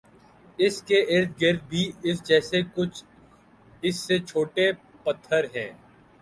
اس 0.59 0.81
کے 0.83 0.99
ارد 1.09 1.41
گرد 1.41 1.61
بھی 1.69 1.83
اس 2.03 2.23
جیسے 2.27 2.61
کچھ 2.75 3.03
اس 3.83 3.95
سے 3.97 4.17
چھوٹے 4.21 4.71
پتھر 5.03 5.45
ہیں 5.55 5.71